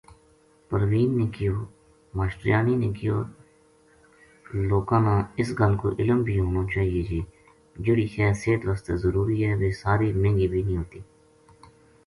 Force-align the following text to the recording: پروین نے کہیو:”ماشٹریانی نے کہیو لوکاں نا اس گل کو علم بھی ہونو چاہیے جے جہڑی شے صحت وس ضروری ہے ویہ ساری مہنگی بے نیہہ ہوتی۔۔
پروین 0.69 1.09
نے 1.17 1.25
کہیو:”ماشٹریانی 1.33 2.75
نے 2.81 2.89
کہیو 2.97 3.17
لوکاں 4.71 4.99
نا 5.05 5.15
اس 5.39 5.49
گل 5.59 5.73
کو 5.81 5.87
علم 5.99 6.19
بھی 6.27 6.35
ہونو 6.41 6.61
چاہیے 6.73 7.01
جے 7.09 7.19
جہڑی 7.83 8.05
شے 8.13 8.25
صحت 8.41 8.61
وس 8.69 8.81
ضروری 9.03 9.37
ہے 9.45 9.53
ویہ 9.59 9.79
ساری 9.81 10.07
مہنگی 10.21 10.47
بے 10.51 10.59
نیہہ 10.67 10.79
ہوتی۔۔ 10.81 10.99